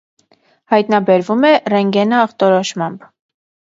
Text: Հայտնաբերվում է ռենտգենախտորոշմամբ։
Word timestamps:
Հայտնաբերվում 0.73 1.47
է 1.53 1.53
ռենտգենախտորոշմամբ։ 1.77 3.11